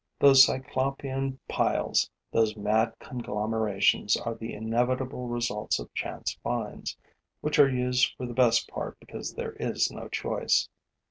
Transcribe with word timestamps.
Those 0.17 0.43
Cyclopean 0.45 1.37
piles, 1.47 2.09
those 2.31 2.57
mad 2.57 2.95
conglomerations, 2.97 4.17
are 4.17 4.33
the 4.33 4.51
inevitable 4.51 5.27
results 5.27 5.77
of 5.77 5.93
chance 5.93 6.39
finds, 6.43 6.97
which 7.41 7.59
are 7.59 7.69
used 7.69 8.15
for 8.17 8.25
the 8.25 8.33
best 8.33 8.67
because 8.99 9.35
there 9.35 9.53
is 9.59 9.91
no 9.91 10.07
choice. 10.09 10.67